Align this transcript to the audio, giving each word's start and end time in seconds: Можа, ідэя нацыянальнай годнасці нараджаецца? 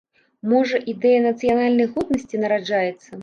Можа, 0.51 0.79
ідэя 0.93 1.19
нацыянальнай 1.27 1.87
годнасці 1.93 2.43
нараджаецца? 2.47 3.11